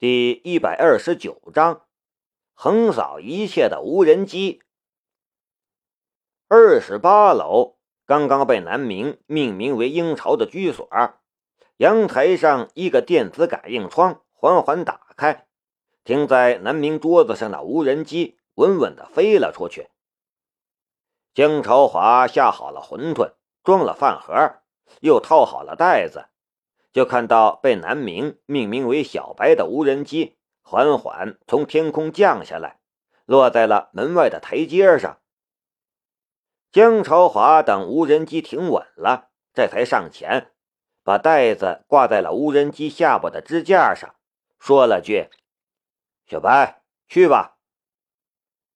[0.00, 1.82] 第一百二十九章，
[2.54, 4.62] 横扫一切的无人机。
[6.48, 10.88] 二十八楼刚刚被南明命名为鹰巢的居所，
[11.76, 15.46] 阳台上一个电子感应窗缓缓打开，
[16.02, 19.90] 停在南明桌子上的无人机稳稳的飞了出去。
[21.34, 24.62] 江朝华下好了馄饨，装了饭盒，
[25.02, 26.29] 又套好了袋子。
[26.92, 32.80] 就看到被南明命名为“小白”的无人机缓缓从天空降下来，
[33.24, 35.20] 落在了门外的台阶上。
[36.72, 40.52] 江朝华等无人机停稳了，这才上前，
[41.02, 44.14] 把袋子挂在了无人机下巴的支架上，
[44.58, 45.28] 说了句
[46.26, 47.58] ：“小白，去吧。”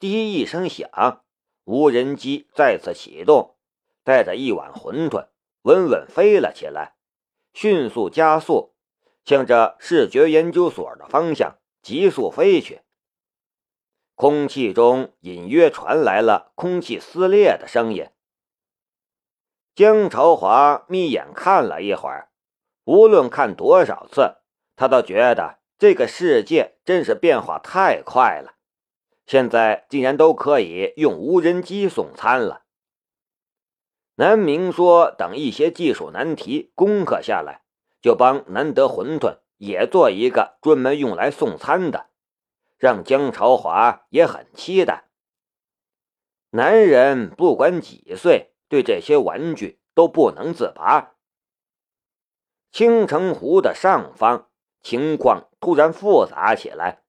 [0.00, 1.24] 滴一声响，
[1.64, 3.56] 无人机再次启动，
[4.02, 5.28] 带着一碗馄饨，
[5.62, 6.93] 稳稳飞了起来。
[7.54, 8.74] 迅速加速，
[9.24, 12.82] 向着视觉研究所的方向急速飞去。
[14.16, 18.08] 空气中隐约传来了空气撕裂的声音。
[19.74, 22.30] 江朝华眯眼看了一会儿，
[22.84, 24.38] 无论看多少次，
[24.76, 28.56] 他都觉得这个世界真是变化太快了。
[29.26, 32.63] 现在竟然都可以用无人机送餐了。
[34.16, 37.62] 南明说：“等一些技术难题攻克下来，
[38.00, 42.10] 就帮难得馄饨也做一个专门用来送餐的。”
[42.78, 45.04] 让江朝华也很期待。
[46.50, 51.14] 男人不管几岁，对这些玩具都不能自拔。
[52.70, 54.50] 青城湖的上方
[54.82, 57.04] 情况突然复杂起来，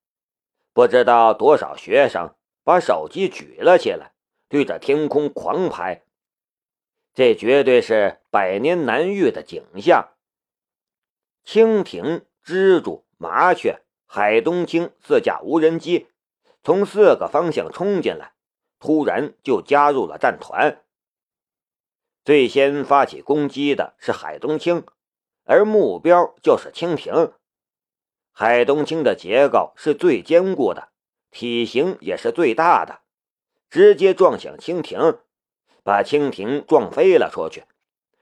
[0.71, 4.13] 不知道多少学生把手机举了起来，
[4.47, 6.04] 对着天空狂拍。
[7.15, 10.09] 这绝对是百年难遇的景象。
[11.45, 16.07] 蜻蜓、蜘蛛、麻雀、海东青四架无人机
[16.61, 18.33] 从四个方向冲进来，
[18.79, 20.83] 突然就加入了战团。
[22.25, 24.85] 最先发起攻击的是海东青，
[25.45, 27.31] 而目标就是蜻蜓。
[28.33, 30.89] 海东青的结构是最坚固的，
[31.31, 32.99] 体型也是最大的，
[33.69, 35.19] 直接撞向蜻蜓。
[35.85, 37.63] 把蜻蜓撞飞了出去，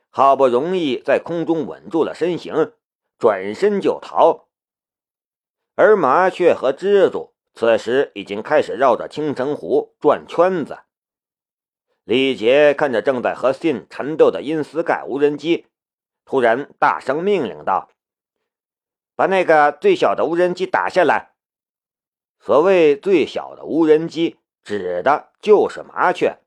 [0.10, 2.74] 好不容易在空中稳住了身形，
[3.18, 4.50] 转身就逃。
[5.76, 10.80] 而麻雀和蜘蛛此时已经开始绕着青城湖转圈子。
[12.04, 15.68] 李杰看着正在和信缠斗的因斯盖无人机，
[16.26, 17.92] 突然大声命令道
[19.16, 21.32] ：“把那个最小的无人机打下来！”
[22.42, 26.43] 所谓最小的无人机，指的就是麻雀。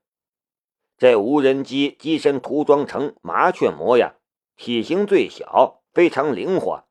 [0.97, 4.15] 这无人机机身涂装成麻雀模样，
[4.55, 6.85] 体型最小，非常灵活。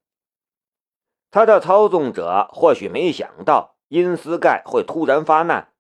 [1.33, 5.75] 它的操纵者或许没想到因斯盖会突然发难，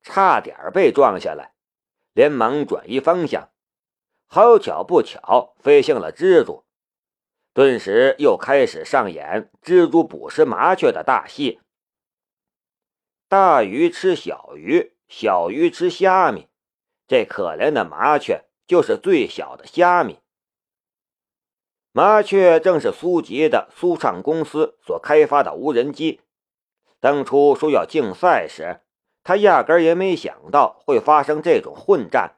[0.00, 1.54] 差点被撞下来，
[2.12, 3.50] 连忙转移方向，
[4.26, 6.64] 好巧不巧飞向了蜘蛛，
[7.52, 11.60] 顿时又开始上演蜘蛛捕食麻雀的大戏。
[13.28, 16.48] 大鱼吃小鱼，小鱼吃虾米。
[17.12, 20.20] 这可怜的麻雀就是最小的虾米。
[21.92, 26.22] 麻雀正是苏吉的苏畅公司所开发的无人机。
[27.00, 28.80] 当初说要竞赛时，
[29.22, 32.36] 他压根也没想到会发生这种混战，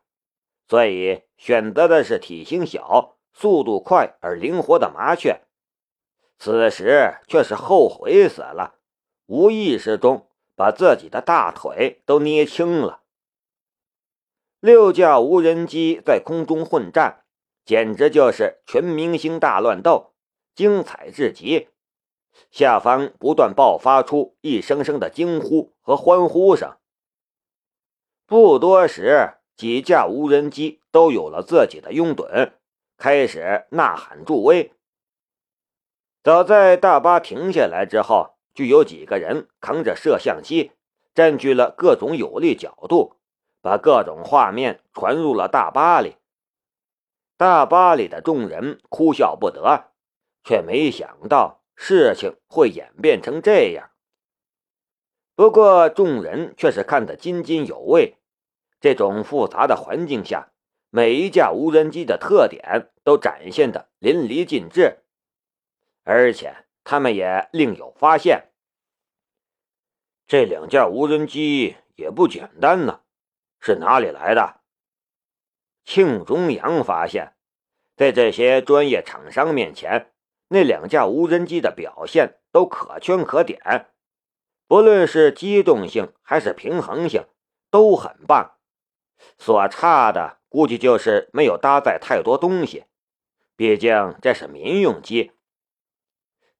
[0.66, 5.42] 所以选择的是体型小、速度快而灵活的麻雀。
[6.36, 8.74] 此时却是后悔死了，
[9.26, 13.02] 无意识中把自己的大腿都捏青了。
[14.64, 17.26] 六架无人机在空中混战，
[17.66, 20.14] 简直就是全明星大乱斗，
[20.54, 21.68] 精彩至极。
[22.50, 26.78] 下方不断爆发出一声声的惊呼和欢呼声。
[28.24, 32.52] 不多时，几架无人机都有了自己的拥趸，
[32.96, 34.72] 开始呐喊助威。
[36.22, 40.72] 早在大巴停下来之后，就有几个人扛着摄像机，
[41.14, 43.16] 占据了各种有利角度。
[43.64, 46.18] 把各种画面传入了大巴里，
[47.38, 49.90] 大巴里的众人哭笑不得，
[50.42, 53.90] 却没想到事情会演变成这样。
[55.34, 58.18] 不过众人却是看得津津有味。
[58.80, 60.52] 这种复杂的环境下，
[60.90, 64.98] 每一架无人机的特点都展现的淋漓尽致，
[66.02, 68.50] 而且他们也另有发现：
[70.26, 73.00] 这两架无人机也不简单呢。
[73.66, 74.60] 是哪里来的？
[75.86, 77.34] 庆中阳发现，
[77.96, 80.12] 在这些专业厂商面前，
[80.48, 83.90] 那两架无人机的表现都可圈可点，
[84.66, 87.26] 不论是机动性还是平衡性
[87.70, 88.58] 都很棒。
[89.38, 92.84] 所差的估计就是没有搭载太多东西，
[93.56, 95.32] 毕竟这是民用机。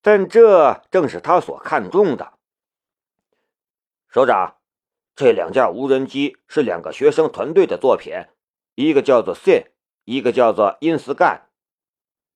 [0.01, 2.39] 但这正是他所看重的。
[4.09, 4.54] 首长，
[5.17, 8.27] 这两架无人机是两个学生团队的作品，
[8.75, 9.73] 一个叫做 “C”，
[10.05, 11.43] 一个叫做 “In Sky”。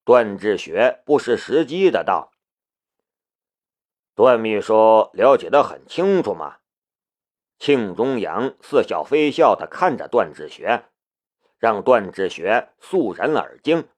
[0.05, 2.33] 段志学不失时机的道
[4.15, 6.59] ：“段秘书了解的很清楚吗？”
[7.59, 10.85] 庆中阳似笑非笑的看着段志学，
[11.59, 13.89] 让段志学肃然而惊，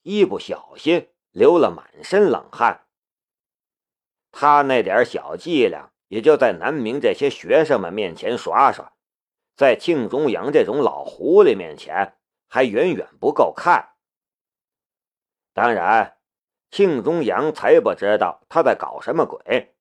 [0.00, 2.86] 一不小心流了满身冷汗。
[4.32, 8.92] 他那点小伎俩，也就在南明这些学生们面前耍耍，
[9.56, 12.16] 在庆中阳这种老狐狸面前，
[12.48, 13.94] 还远远不够看。
[15.52, 16.18] 当然，
[16.70, 19.74] 庆中阳才不知道他在搞什么鬼。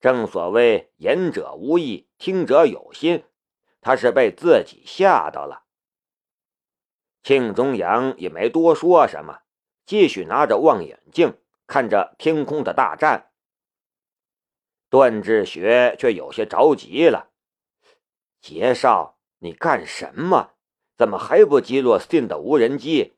[0.00, 3.24] 正所谓言者无意，听者有心，
[3.80, 5.64] 他是被自己吓到了。
[7.22, 9.40] 庆中阳也没多说什么，
[9.84, 11.36] 继续拿着望远镜
[11.66, 13.29] 看着天空的大战。
[14.90, 17.30] 段志学却有些着急了
[18.42, 20.50] ：“杰少，你干什么？
[20.96, 23.16] 怎么还不击落信的无人机？”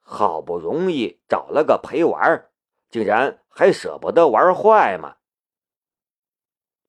[0.00, 2.48] 好不容易找了个陪玩，
[2.88, 5.16] 竟然还舍不得玩坏吗？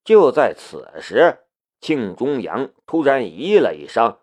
[0.02, 1.40] 就在此时，
[1.80, 4.20] 庆中阳突然咦了一声：“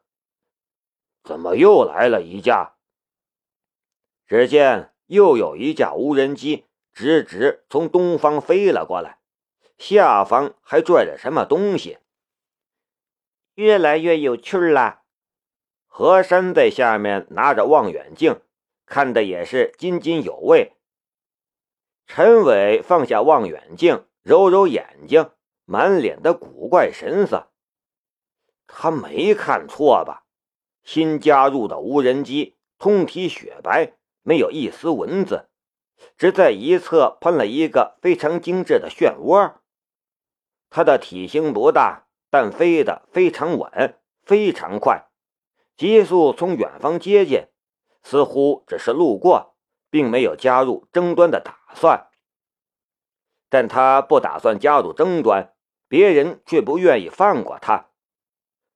[1.23, 2.77] 怎么又来了一架？”
[4.25, 9.16] 只见又有一架无人机直直从东方飞了过来，
[9.77, 11.99] 下方还拽着什么东西。
[13.55, 15.03] 越来越有趣了。
[15.85, 18.41] 何山在下面拿着望远镜。
[18.89, 20.77] 看的也是津津有味。
[22.05, 25.31] 陈伟放下望远镜，揉揉眼睛，
[25.65, 27.51] 满脸的古怪神色。
[28.65, 30.23] 他没看错吧？
[30.85, 35.49] 新加入的无人机通体雪白，没有一丝蚊子，
[36.17, 39.55] 只在一侧喷了一个非常精致的漩涡。
[40.69, 45.07] 它的体型不大，但飞得非常稳，非常快，
[45.75, 47.47] 急速从远方接近。
[48.03, 49.55] 似乎只是路过，
[49.89, 52.07] 并没有加入争端的打算。
[53.49, 55.53] 但他不打算加入争端，
[55.87, 57.89] 别人却不愿意放过他。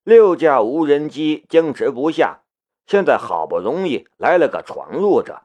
[0.03, 2.43] 六架无人机僵持不下，
[2.85, 5.43] 现在好不容易来了个闯入者，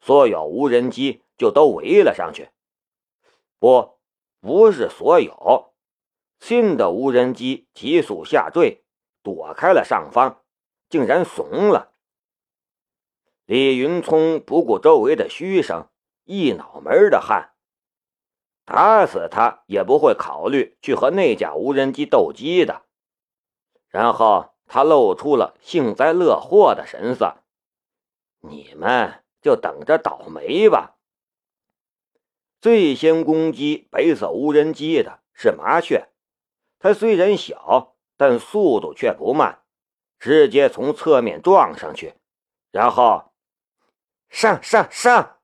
[0.00, 2.50] 所有无人机就都围了上去。
[3.58, 3.98] 不，
[4.40, 5.74] 不是所有，
[6.38, 8.84] 新的无人机急速下坠，
[9.22, 10.42] 躲开了上方，
[10.88, 11.92] 竟然怂了。
[13.44, 15.88] 李云聪不顾周围的嘘声，
[16.24, 17.54] 一脑门的汗。
[18.64, 22.82] 打死他也不会考虑去和那架无人机斗机的。
[23.88, 27.38] 然后他露出了幸灾乐祸的神色
[28.40, 30.96] ：“你们就等着倒霉吧。”
[32.60, 36.08] 最先攻击白色无人机的是麻雀，
[36.78, 39.62] 它虽然小，但速度却不慢，
[40.18, 42.14] 直接从侧面撞上去，
[42.70, 43.32] 然后。
[44.30, 45.38] 上上上！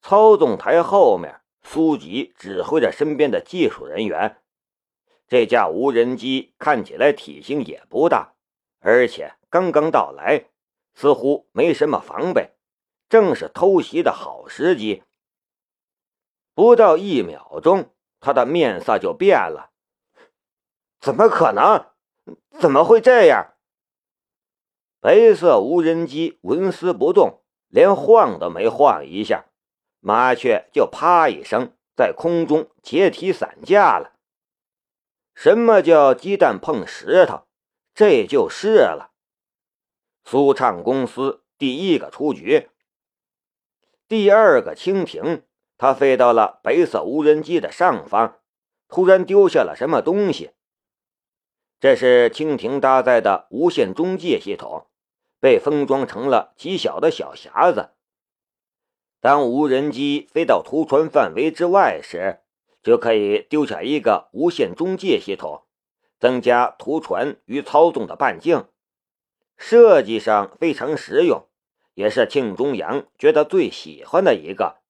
[0.00, 4.40] 操纵台后面，苏吉指挥着身边的技术人员。
[5.26, 8.34] 这架无人机看起来体型也不大，
[8.78, 10.50] 而且刚刚到来，
[10.94, 12.52] 似乎没什么防备，
[13.08, 15.02] 正是偷袭的好时机。
[16.54, 19.69] 不到一秒钟，他的面色就变了。
[21.00, 21.86] 怎么可能？
[22.58, 23.54] 怎么会这样？
[25.00, 27.38] 白色无人机纹丝不动。
[27.70, 29.44] 连晃都没晃一下，
[30.00, 34.14] 麻雀就啪一声在空中解体散架了。
[35.36, 37.46] 什么叫鸡蛋碰石头？
[37.94, 39.12] 这就是了。
[40.24, 42.70] 苏畅公司第一个出局，
[44.08, 45.44] 第二个蜻蜓，
[45.78, 48.40] 它飞到了白色无人机的上方，
[48.88, 50.50] 突然丢下了什么东西。
[51.80, 54.86] 这是蜻蜓搭载的无线中介系统。
[55.42, 57.92] 被封装成了极小的小匣子。
[59.20, 62.40] 当无人机飞到图传范围之外时，
[62.82, 65.62] 就可以丢下一个无线中介系统，
[66.18, 68.66] 增加图传与操纵的半径。
[69.56, 71.46] 设计上非常实用，
[71.94, 74.80] 也是庆中阳觉得最喜欢的一个。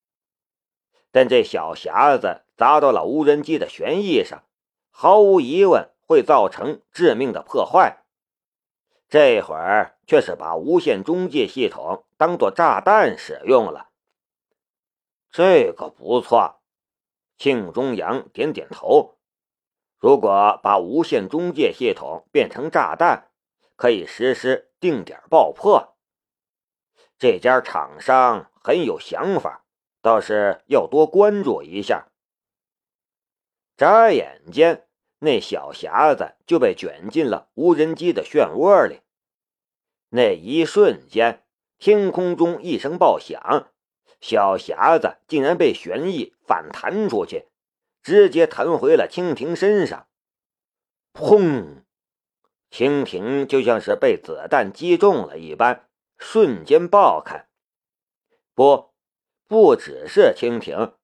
[1.13, 4.43] 但这小匣子砸到了无人机的旋翼上，
[4.89, 8.03] 毫无疑问会造成致命的破坏。
[9.07, 13.91] 这会儿却是把无线中介系统当做炸弹使用了。
[15.31, 16.57] 这个不错。
[17.37, 19.17] 庆中阳点点头。
[19.97, 23.31] 如果把无线中介系统变成炸弹，
[23.77, 25.95] 可以实施定点爆破。
[27.17, 29.63] 这家厂商很有想法，
[30.01, 32.09] 倒是要多关注一下。
[33.77, 34.87] 眨眼间，
[35.23, 39.01] 那小匣子就被卷进了无人机的漩涡里。
[40.09, 41.43] 那一瞬间，
[41.77, 43.71] 天空中一声爆响，
[44.19, 47.45] 小匣子竟然被旋翼反弹出去。
[48.03, 50.07] 直接弹回了蜻蜓身上，
[51.13, 51.83] 砰！
[52.71, 55.87] 蜻蜓就像是被子弹击中了一般，
[56.17, 57.47] 瞬间爆开。
[58.55, 58.89] 不，
[59.47, 60.95] 不只是蜻蜓，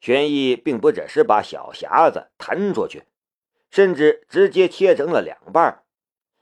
[0.00, 3.04] 旋翼并不只是把小匣子弹出去，
[3.74, 5.82] 甚至直接切成了两半，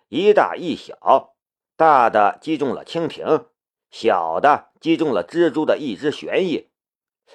[0.08, 1.34] 一大一小，
[1.78, 3.46] 大的击中了蜻蜓，
[3.90, 6.68] 小的击中了蜘蛛的一只旋翼，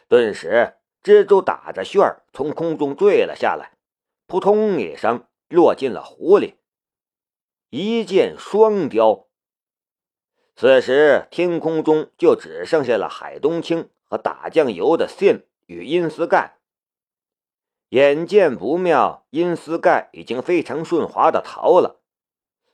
[0.07, 0.75] 顿时。
[1.03, 3.71] 蜘蛛打着旋儿从空中坠了下来，
[4.27, 6.57] 扑通一声落进了湖里。
[7.69, 9.27] 一箭双雕。
[10.55, 16.56] 此时天空中就只剩下了海东青和打酱油的信与殷思盖。
[17.89, 22.01] 眼见不妙，殷思盖已经非常顺滑的逃了，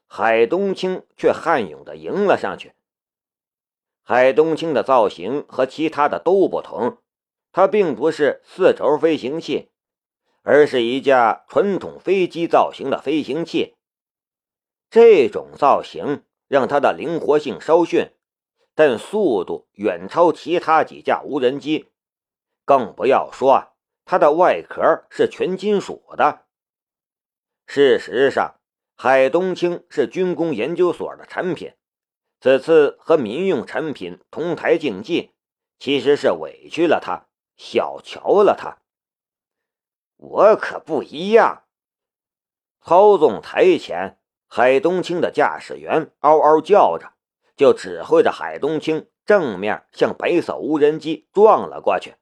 [0.06, 2.72] 海东青却悍勇的迎了上去。
[4.02, 6.98] 海东青的造型和其他的都不同。
[7.56, 9.70] 它并不是四轴飞行器，
[10.42, 13.76] 而是一架传统飞机造型的飞行器。
[14.90, 18.10] 这种造型让它的灵活性稍逊，
[18.74, 21.92] 但速度远超其他几架无人机。
[22.64, 23.73] 更不要说
[24.04, 26.46] 它的外壳是全金属的。
[27.66, 28.56] 事实上，
[28.94, 31.74] 海东青是军工研究所的产品，
[32.40, 35.32] 此次和民用产品同台竞技，
[35.78, 37.26] 其实是委屈了它。
[37.56, 38.78] 小瞧了他，
[40.16, 41.62] 我可不一样。
[42.80, 44.18] 操纵台前，
[44.48, 47.12] 海东青的驾驶员嗷嗷叫着，
[47.54, 52.16] 就指挥着海东青正面向白色无人机撞了过去。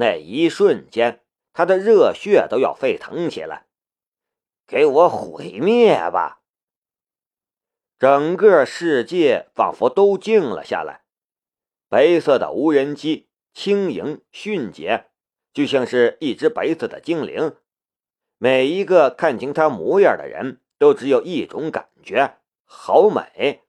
[0.00, 3.66] 那一瞬间，他的热血都要沸腾起来。
[4.64, 6.42] 给我毁灭吧！
[7.98, 11.02] 整个世界仿佛都静了下来。
[11.88, 13.26] 白色的无人机。
[13.54, 15.06] 轻盈迅捷，
[15.52, 17.56] 就像是一只白色的精灵。
[18.36, 23.62] 每一个看清他模样的人都只有一种感觉：好美。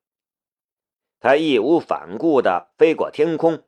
[1.20, 3.64] 他义无反顾地飞过天空，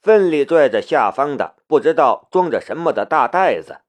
[0.00, 3.80] 奋力拽着下方的不知道装着什么的大袋子，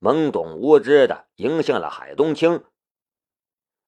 [0.00, 2.64] 懵懂无知的迎向了海东青。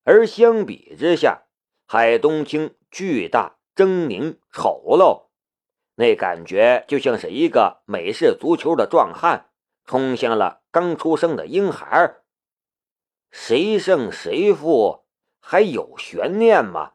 [0.05, 1.43] 而相比之下，
[1.87, 5.27] 海东青巨大、狰狞、丑陋。
[5.97, 9.51] 那感觉就像是一个美式足球的壮汉
[9.85, 12.17] 冲向了刚出生的婴孩，
[13.31, 15.07] 谁胜谁负
[15.41, 16.93] 还有悬念吗？